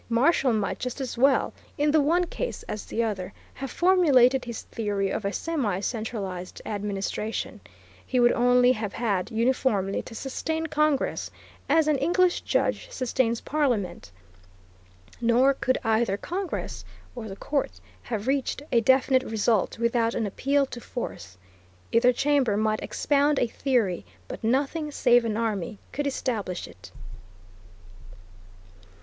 Marshall 0.09 0.51
might 0.53 0.79
just 0.79 0.99
as 0.99 1.15
well, 1.15 1.53
in 1.77 1.91
the 1.91 2.01
one 2.01 2.25
case 2.25 2.63
as 2.63 2.85
the 2.87 3.03
other, 3.03 3.31
have 3.53 3.69
formulated 3.69 4.43
his 4.45 4.63
theory 4.63 5.11
of 5.11 5.23
a 5.23 5.31
semi 5.31 5.79
centralized 5.79 6.59
administration. 6.65 7.61
He 8.03 8.19
would 8.19 8.31
only 8.31 8.71
have 8.71 8.93
had 8.93 9.29
uniformly 9.29 10.01
to 10.01 10.15
sustain 10.15 10.65
Congress, 10.65 11.29
as 11.69 11.87
an 11.87 11.99
English 11.99 12.41
judge 12.41 12.89
sustains 12.89 13.41
Parliament. 13.41 14.09
Nor 15.21 15.53
could 15.53 15.77
either 15.83 16.17
Congress 16.17 16.83
or 17.15 17.27
the 17.29 17.35
Court 17.35 17.79
have 18.01 18.25
reached 18.25 18.63
a 18.71 18.81
definite 18.81 19.21
result 19.21 19.77
without 19.77 20.15
an 20.15 20.25
appeal 20.25 20.65
to 20.65 20.81
force. 20.81 21.37
Either 21.91 22.11
chamber 22.11 22.57
might 22.57 22.81
expound 22.81 23.37
a 23.37 23.45
theory, 23.45 24.03
but 24.27 24.43
nothing 24.43 24.89
save 24.91 25.25
an 25.25 25.37
army 25.37 25.77
could 25.91 26.07
establish 26.07 26.67
it. 26.67 26.91